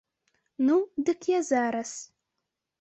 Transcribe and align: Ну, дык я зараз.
Ну, 0.69 0.77
дык 1.11 1.19
я 1.37 1.45
зараз. 1.53 1.95